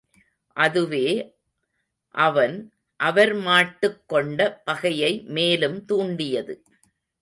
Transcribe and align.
அதுவே 0.57 1.03
அவன் 2.15 2.55
அவர் 2.99 3.33
மாட்டுக் 3.33 4.01
கொண்ட 4.07 4.39
பகையை 4.63 5.23
மேலும் 5.27 5.85
தூண்டியது. 5.85 6.55